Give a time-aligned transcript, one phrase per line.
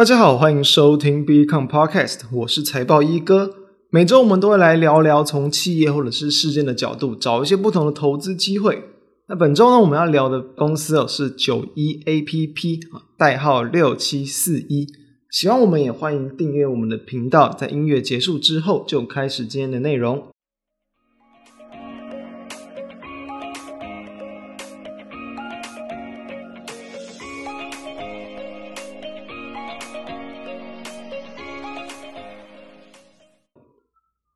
[0.00, 3.54] 大家好，欢迎收听 Become Podcast，我是财报一哥。
[3.90, 8.82] 每周我们都会来聊聊从企业或者是事件的角度，找一些不同的投资机会。
[9.28, 14.86] 那本周呢，我们要聊的公司哦是九一 APP 啊，代号六七四一。
[15.30, 17.52] 喜欢我们也欢迎订阅我们的频道。
[17.52, 20.28] 在音乐结束之后，就开始今天的内容。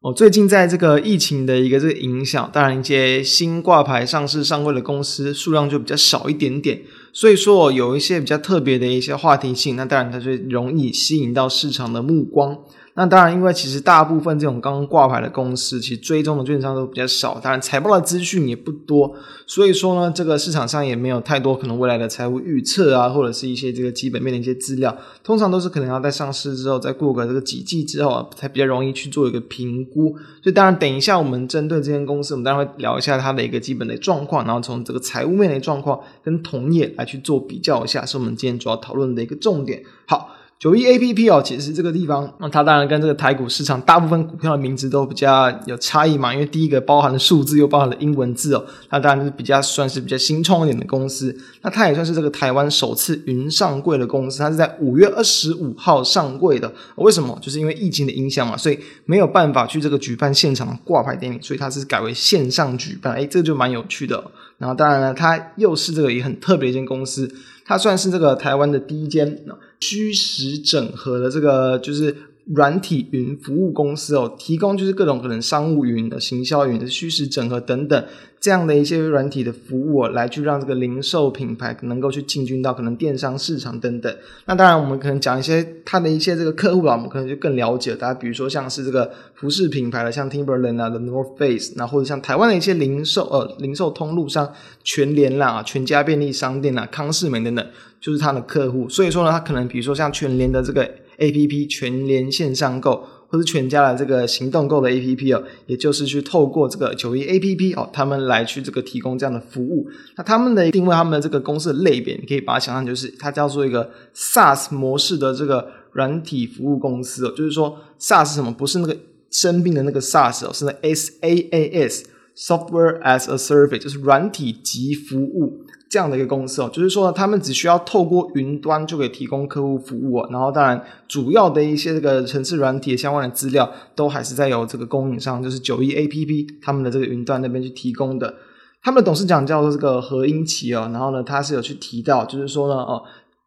[0.05, 6.79] 哦，最近在这个疫情的一个这个影响，当然一些新挂牌上市上柜的公司数量就比较少一点点，
[7.15, 12.59] 所以说有一些比较特别的一些话题性，那当然它就容易吸引到市场的目光。
[12.97, 19.13] 那当然，因为其实大部分这种刚刚挂牌的公司，其实追踪的券商都比较少，当然财报的资讯也不多，
[19.49, 30.13] 所以说呢，这个市场上也没有太多可能未来的财务预测啊，或者是一些这个基本面的一些资料，通常都是可能要在上市之后，再过个这个几季之后啊，才比较容易去做一个评估。
[30.41, 39.83] 所以当然，等一下我们针对这间公司，我们当然会聊一下它的一个基本的状况，然后从这个财务面的状况跟同业来去做比较一下，是我们今天主要讨论的一个重点。
[40.07, 40.31] 好。
[40.57, 51.37] 九一 APP 哦，其实这个地方，那它当然跟这个台股市场大部分股票的名字都比较有差异嘛，因为第一个包含了数字，又包含了英文字哦，它当然就是比较算是比较新创一点的公司。
[51.61, 56.73] 那它也算是这个台湾首次云上柜的公司，它是在五月二十五号上柜的。
[56.97, 57.37] 为什么？
[57.43, 63.13] 就是因为疫情的影响嘛，所以没有办法去这个举办现场的挂牌典礼，所以它是改为线上举办。
[63.15, 64.31] 诶，这个就蛮有趣的。
[64.59, 67.31] 然后当然了，它又是这个也很特别一间公司。
[67.65, 69.45] 它算是这个台湾的第一间
[69.81, 72.15] 虚实整合的这个就是
[72.47, 78.05] 软体云服务公司哦，提供就是各种可能商务云的、行销云的虚实整合等等。
[78.45, 84.17] 这样的一些软体的服务，来去让这个零售品牌能够去进军到可能电商市场等等。
[84.45, 87.97] 那当然，我们可能讲一些它的一些这个客户啊，我们可能就更了解。
[87.97, 94.53] 大家比如说像是这个服饰品牌的，像 Timberland 啊、The North Face，那或者像台湾的一些零售呃零售通路商，
[94.83, 97.67] 全联啦、全家便利商店啊、康士美等等，
[97.99, 98.87] 就是它的客户。
[98.91, 103.07] 所以说呢，它可能比如说像全联的这个 APP，全联线上购。
[103.35, 109.89] 或是全家的这个行动购的 APP 哦，也就是去透过这个九一 APP 哦，他们来去这个提供这样的服务。
[110.17, 117.35] 那他们的定位，他们的这个公司的类别，你可以把它想象就是它叫做一个 SaaS 模式的这个软体服务公司哦。
[117.37, 118.53] 就是说 SaaS 是什么？
[118.53, 118.97] 不是那个
[119.31, 122.05] 生病的那个 SaaS 哦，是那 SaaS
[122.37, 125.65] Software as a Service，就是软体及服务。
[125.89, 138.35] 这样的一个公司哦，就是说他们只需要透过云端就可以提供客户服务哦，然后当然主要的一些这个城市软体相关的资料都还是在由这个供应商，就是九一 APP 他们的这个云端那边去提供的。
[138.83, 143.03] 他们的董事长叫做这个何英奇哦，然后呢他是有去提到，就是说呢哦。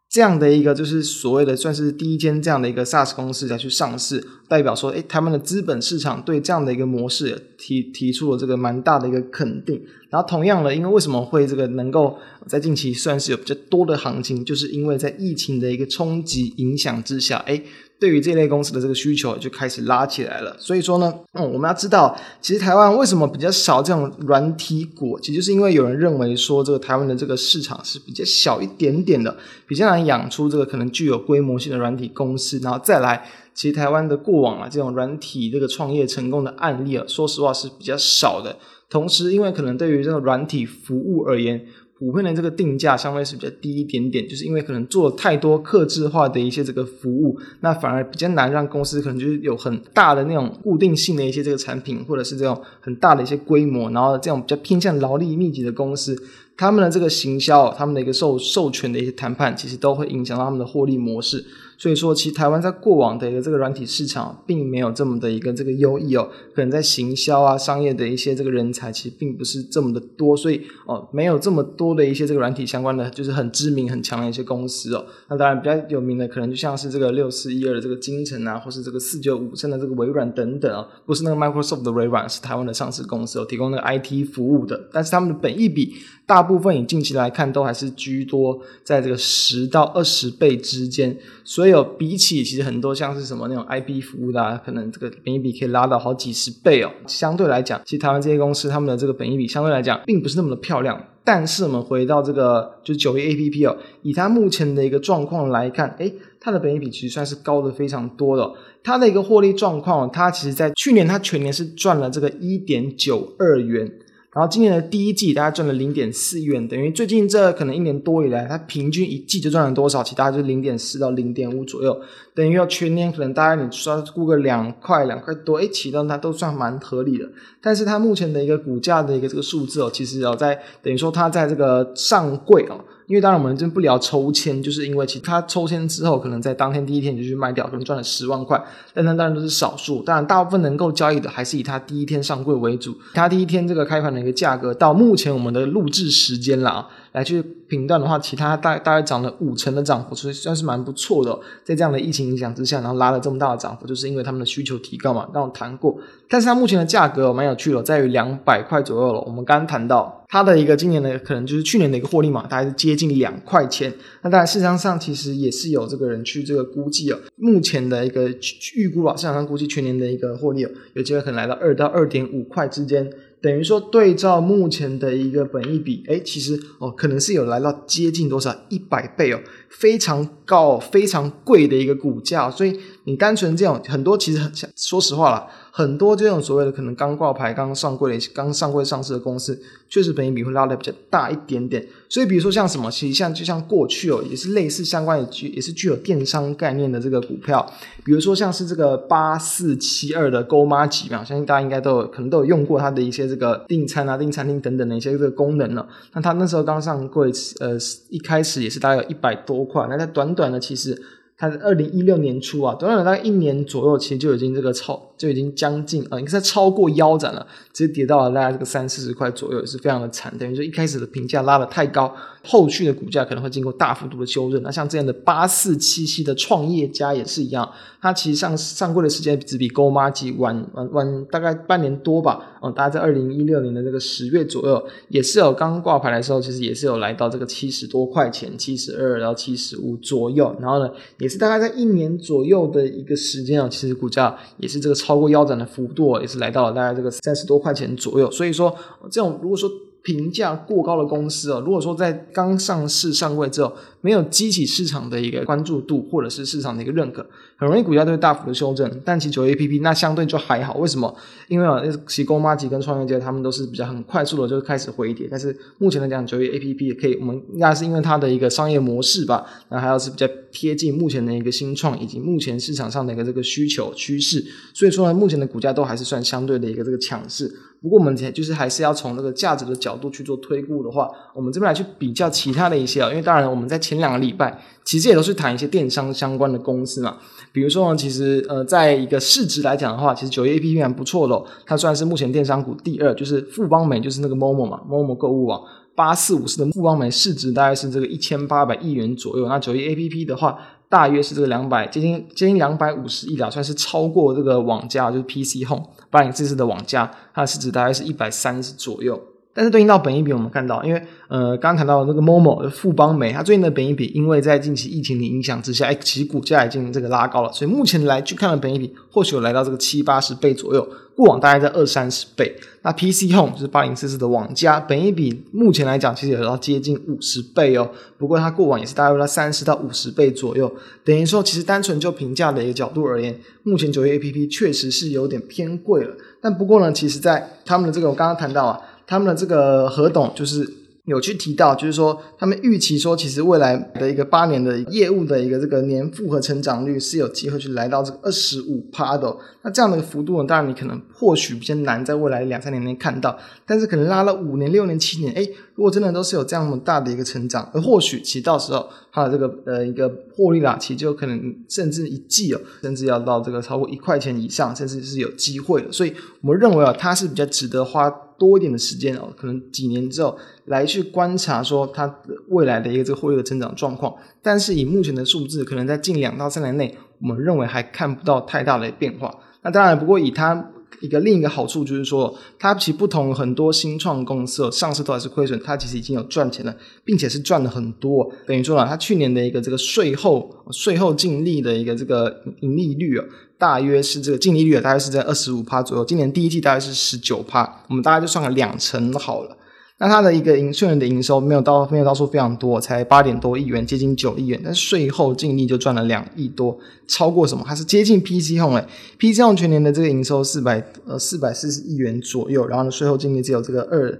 [0.09, 9.81] 这样的一个就是所谓的算是第一间这样的一个 SaaS 公司来去上市，代表说，诶，他们的资本市场对这样的一个模式提提出了这个蛮大的一个肯定。
[10.09, 17.63] 然后同样的，因为为什么会这个能够在近期算是有比较多的行情，就是因为在疫情的一个冲击影响之下，诶。
[17.99, 38.55] 对于这类公司的这个需求就开始拉起来了，所以说呢，嗯，我们要知道，其实台湾为什么比较少这种软体股，其实就是因为有人认为说，这个台湾的这个市场是比较小一点点的，比较难养出这个可能具有规模性的软体公司，然后再来，其实台湾的过往啊，这种软体这个创业成功的案例啊，说实话是比较少的。
[38.87, 41.65] 同时，因为可能对于这种软体服务而言，
[41.97, 56.15] 普遍的这个定价相对是比较低一点点，就是因为可能做太多客制化的一些这个服务，那反而比较难让公司可能就是有很大的那种固定性的一些这个产品，或者是这种很大的一些规模，然后这种比较偏向劳力密集的公司，
[56.55, 61.43] 他们的这个行销，他们的一个授授权的一些谈判，其实都会影响到他们的获利模式。
[61.79, 66.27] 所以说，其实台湾在过往的一个这个软体市场，并没有这么的一个这个优异哦。
[66.55, 75.05] 可能在行销啊、商业的一些这个人才，其实并不是这么的多，所以哦，没有这么多的一些这个软体相关的，就是很知名、很强的一些公司哦。
[75.29, 84.89] 那当然比较有名的，可能就像是这个六四一二的这个金城啊，或是这个四九五升的这个微软等等啊，不是那个 Microsoft 的微软，是台湾的上市公司哦，提供那个 IT 服务的。
[84.91, 85.93] 但是他们的本益比，
[86.25, 91.66] 大部分以近期来看，都还是居多在这个十到二十倍之间，所以。
[91.69, 96.91] 有比起其实很多像是什么那种 IP 服务的，啊，可能这个本益比可以拉到好几十倍哦。
[97.07, 101.01] 相对来讲，其实台湾这些公司他们的这个本益比相对来讲并不是那么的漂亮。
[101.23, 108.53] 但是我们回到这个就是九一 APP 哦，以它目前的一个状况来看，诶，它的本益比其实算是高的非常多的，哦。
[108.81, 113.91] 它的一个获利状况，它其实在去年它全年是赚了这个一点九二元。
[114.37, 120.03] 然后今年的第一季大家赚了零点四元，等于最近这可能一年多以来，它平均一季就赚了多少？
[120.03, 121.99] 其实大概就是零点四到零点五左右，
[122.35, 127.27] 等于要全年可能大概你刷估个两块两块多，哎，其实它都算蛮合理的。
[127.59, 132.85] 但是它目前的一个股价的一个这个数字哦，其实哦在等于说它在这个上柜哦。
[133.07, 138.61] 因为当然我们真不聊抽签，就是因为其实他抽签之后，可能在当天第一天就去卖掉，可能赚了十万块，
[138.93, 140.03] 但那当然都是少数。
[140.03, 142.93] 当然大部分能够交易的还是以他第一天上柜为主。
[143.13, 151.37] 他第一天这个开盘的一个价格，到目前我们的录制时间了啊，来去评断的话，其他大大概涨了五成的涨幅，所以算是蛮不错的。
[151.63, 155.97] 在这样的疫情影响之下，然后拉了这么大的涨幅，就是因为他们的需求提高嘛，刚我谈过。
[156.29, 159.21] 但是它目前的价格蛮有趣的，在于两百块左右了。
[159.21, 160.13] 我们刚刚谈到。
[160.29, 163.93] 它的一个今年的可能就是去年的一个获利嘛，大概是接近两块钱。
[164.23, 168.29] 那当然市场上其实也是有这个人去这个估计哦，目前的一个
[168.75, 173.09] 预估啊，市场上估计全年的一个获利哦，有机会可能来到二到二点五块之间。
[173.41, 179.39] 等于说对照目前的一个本益比，哎，其实哦，可能是有来到接近多少一百倍哦，
[179.69, 182.49] 非常高、非常贵的一个股价。
[182.49, 185.47] 所以你单纯这样很多，其实很说实话了。
[185.77, 191.87] 很多这种所谓的可能刚挂牌、刚上柜的、刚上柜上市的公司，确实本益比会拉得比较大一点点。
[192.09, 197.63] 所以，比如说像什么，其实像就像过去哦，也是类似相关的具，也是具有电商概念的这个股票，
[198.03, 205.87] 比如说像是这个八四七二的勾妈集嘛，相信大家应该都有可能都有用过它的一些这个订餐啊、订餐厅等等的一些这个功能了。
[206.13, 207.77] 那它那时候刚上柜，呃，
[208.09, 210.99] 一开始也是大概有一百多块，那在短短的其实。
[211.39, 220.35] 它是二零一六年初啊，短短大概一年左右，其实就已经这个超就已经将近啊，应该是超过腰斩了，直接跌到了大概这个三四十块左右，也是非常的惨。
[220.39, 222.11] 等于说一开始的评价拉得太高，
[222.43, 224.63] 后续的股价可能会经过大幅度的修正。
[224.63, 232.53] 那像这样的八四七七的创业家也是一样，它其实上上柜的时间只比 GOMAJI 晚晚晚大概半年多吧。
[232.59, 241.26] 哦，大概在二零一六年的这个十月左右，也是有刚挂牌的时候，其实也是有来到这个七十多块钱，七十二到七十五左右，然后呢，也。
[241.27, 248.31] 也是大概在一年左右的一个时间啊，其实股价也是这个超过腰斩的幅度，也是来到了大概这个三十多块钱左右。
[248.31, 248.73] 所以说，
[249.11, 249.69] 这种如果说
[250.07, 258.89] 评价过高的公司啊，如果说在刚上市上柜之后，没有激起市场的一个关注度，或者是市场的一个认可，很容易股价都会大幅的修正。
[259.03, 261.13] 但其实 91APP 那相对就还好，为什么？
[261.49, 265.27] 因为啊，其实 GOMAJI 跟创业家他们都是比较很快速的就开始回跌。
[265.29, 274.41] 但是目前来讲九月 A P P 也可以，我们应该是因为它的一个商业模式吧，那还要是比较贴近目前的一个新创以及目前市场上的一个这个需求趋势。
[274.73, 277.53] 所以说呢，目前的股价都还是算相对的一个这个强势。
[277.81, 287.17] 不过我们就是还是要从那个价值的角度去做推估的话，我们这边来去比较其他的一些啊，因为当然我们在前两个礼拜其实也都是谈一些电商相关的公司嘛，
[287.51, 295.61] 比如说呢，其实呃，在一个市值来讲的话，其实 91APP 还不错的哦，它算是目前电商股第二，就是富邦美，就是那个 Momo 嘛，Momo 购物网
[295.93, 300.57] 八四五四的富邦美市值大概是这个一千八百亿元左右，那九一 A P P 的话。
[300.89, 309.21] 大约是这个两百接近接近两百五十亿了，算是超过这个网价，就是 PC Home 八零四四的网价，它的市值大概是一百三十左右。
[309.57, 322.55] 但是对应到本一比，我们看到，因为呃，刚刚谈到那个 Momo 的富邦美，它最近的本一比，因为在近期疫情的影响之下，哎，其实股价也已经这个拉高了，所以目前来去看的本一比，或许有来到这个七八十倍左右，过往大概在二三十倍。
[322.83, 327.89] 那 PC Home 就是八零四四的网家，本一比目前来讲，其实有到接近五十倍哦。
[328.19, 330.71] 不过它过往也是大约在三十到五十倍左右，
[331.03, 336.15] 等于说，其实单纯就评价的一个角度而言，目前 91APP 确实是有点偏贵了。
[336.39, 338.79] 但不过呢，其实在他们的这个我刚刚谈到啊。
[339.07, 340.69] 他们的这个何董就是
[341.05, 349.33] 有去提到，就是说他们预期说，其实未来的一个八年的业务的一个这个年复合成长率是有机会去来到这个二十五趴的。
[349.61, 365.89] 那这样的幅度呢，当然你可能或许比较难在未来两三年内看到，但是可能拉了五年、六年、七年，诶，如果真的都是有这样么大的一个成长，而或许其到时候它的这个呃一个获利啦，其实就可能甚至一季哦，甚至要到这个超过一块钱以上，甚至是有机会的。
[365.89, 368.13] 所以我们认为啊，它是比较值得花。
[368.37, 379.33] 多一点的时间哦，可能几年之后来去观察说它未来的一个这个获利的增长状况，但是以目前的数字，可能在近两到三年内，我们认为还看不到太大的变化。
[379.63, 388.31] 那当然，不过以它一个另一个好处就是说，它其实不同很多新创公司上市都还是亏损，它其实已经有赚钱了，并且是赚了很多。
[388.45, 393.25] 等于说了，它去年的一个这个税后税后净利的一个这个盈利率啊。
[393.57, 396.05] 大约是这个净利率大概是在二十五趴左右。
[396.05, 399.57] 今年第一季大概是十九趴，我们大概就算个两成好了。
[399.99, 407.63] 那它的一个营去年的营收没有到没有到数非常多，才八点多亿元，接近九亿元，但税后净利就赚了两亿多，超过什么？
[407.67, 408.87] 它是接近 PC Home 哎
[409.17, 414.19] ，PC Home 全年的这个营收四百呃四百四十亿元左右，然后呢税后净利只有这个二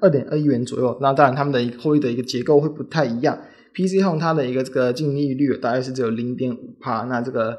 [0.00, 0.96] 二点二亿元左右。
[1.02, 3.38] 那当然，他们的一个获利的一个结构会不太一样。
[3.74, 7.58] PC Home 它的一个这个净利率大概是只有零点五趴，那这个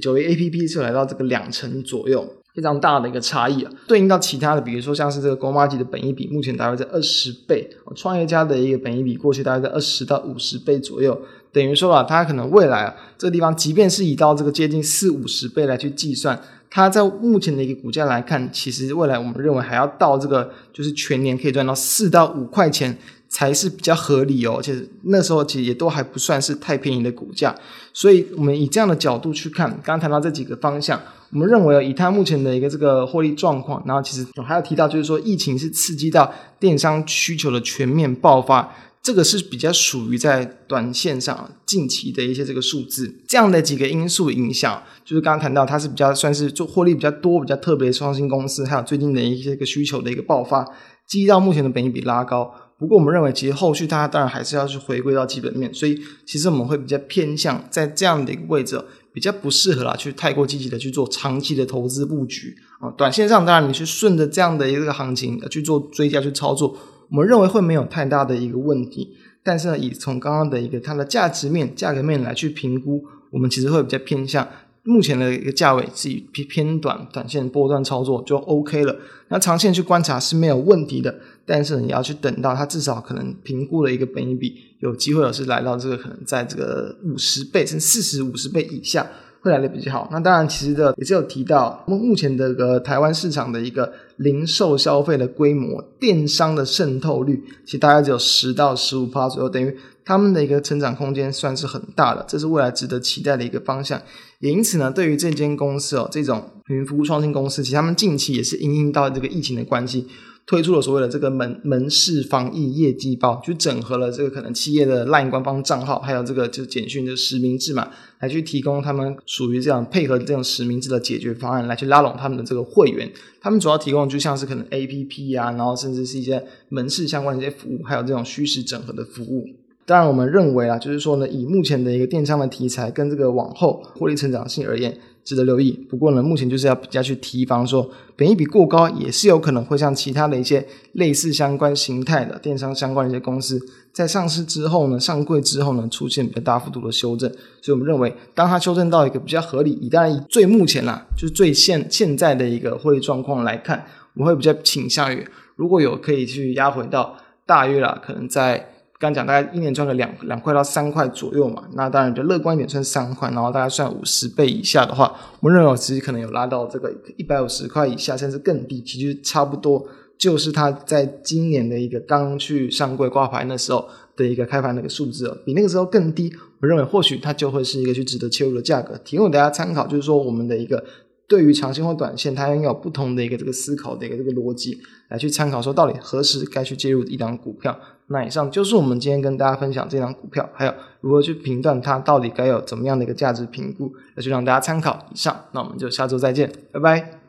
[0.00, 3.72] 九月 APP 是来到这个两成左右，非常大的一个差异啊。
[3.86, 11.20] 对应到其他的，比如说像是这个国玛吉的本益比，目前大概在二十倍；创业家的一个本益比，过去大概在二十到五十倍左右。
[11.52, 16.40] 等于说啊，它可能未来啊，这个地方即便是以到这个接近四五十倍来去计算，
[16.74, 22.96] 它在目前的一个股价来看，其实未来我们认为还要到这个就是全年可以赚到四到五块钱
[23.28, 24.58] 才是比较合理哦。
[24.62, 27.54] 其实那时候其实也都还不算是太便宜的股价，
[27.92, 30.98] 所以我们以这样的角度去看，刚刚谈到这几个方向，
[31.30, 38.74] 我们认为以它目前的一个这个获利状况，然后其实还要提到就是说，疫情是刺激到电商需求的全面爆发。
[39.02, 50.64] 这个是比较属于在短线上近期的一些这个数字，这样的几个因素影响，就是刚刚谈到它是比较算是做获利比较多、比较特别的创新公司，还有最近的一些个需求的一个爆发，
[51.08, 52.54] 激到目前的本益比拉高。
[52.78, 58.80] 不过我们认为，其实后续它当然还是要去回归到基本面，所以其实我们会比较偏向在这样的一个位置，
[59.12, 62.90] 比较不适合啦，去太过积极的去做长期的投资布局啊。
[62.96, 66.76] 短线上当然你去顺着这样的一个行情去做追加去操作。
[67.12, 74.48] 我们认为会没有太大的一个问题，但是呢，以从刚刚的一个它的价值面、价格面来去评估，我们其实会比较偏向
[74.84, 78.96] 目前的一个价位是以偏短、短线波段操作就 OK 了。
[79.28, 81.14] 那长线去观察是没有问题的，
[81.44, 89.06] 但是你要去等到它至少可能评估了一个本益比，有机会是来到这个可能在这个五十倍甚至四十五十倍以下。
[89.42, 90.08] 会来的比较好。
[90.10, 104.00] 那当然，其实的也是有提到，目目前这个台湾市场的一个零售消费的规模，电商的渗透率，其实大概只有十到十五趴左右，等于他们的一个成长空间算是很大的，这是未来值得期待的一个方向。
[104.38, 110.06] 也因此呢，对于这间公司哦，这种云服务创新公司，其实他们近期也是因应到这个疫情的关系。
[110.44, 117.88] 推出了所谓的这个门门市防疫业绩包，就整合了这个可能企业的 LINE 官方账号，还有这个就简讯的实名制嘛，
[118.20, 123.10] 来去提供他们属于这样配合这种实名制的解决方案，来去拉拢他们的这个会员。
[123.40, 129.46] 他们主要提供就像是可能 APP 啊，然后甚至是一些门市相关的一些服务，还有这种虚实整合的服务。
[129.84, 134.96] 当然，我们认为啊，就是说呢，以目前的一个电商的题材跟这个往后获利成长性而言。
[135.24, 135.70] 值得留意。
[135.88, 143.60] 不过呢，目前就是要比较去提防说，本益比过高也是有可能会像其他的一些类似相关形态的电商相关的一些公司，
[143.92, 147.30] 在上市之后呢，上柜之后呢，出现比较大幅度的修正。
[147.60, 155.24] 所以我们认为，当它修正到一个比较合理，以当然以最目前啦，就是最现现在的一个获利状况来看，我们会比较倾向于，
[155.54, 158.71] 如果有可以去压回到大约啦，可能在。
[159.02, 169.84] 刚讲大概一年赚个两两块到三块左右嘛，那当然就乐观一点算三块，然后大概算五十倍以下的话，我认为其实可能有拉到这个一百五十块以下，甚至更低，其实差不多
[170.16, 180.84] 就是它在今年的一个刚去上柜挂牌那时候的一个开盘那个数字哦，比那个时候更低，我认为或许它就会是一个去值得切入的价格，提供大家参考，就是说我们的一个。
[181.28, 187.78] 对于长线或短线，它应该有不同的一个这个思考的一个这个逻辑来去参考，说到底何时该去介入一档股票。
[188.08, 195.06] 那以上就是我们今天跟大家分享这档股票，还有如何去评断它到底该有怎么样的一个价值评估，来去让大家参考。
[195.12, 197.21] 以上，那我们就下周再见，拜拜。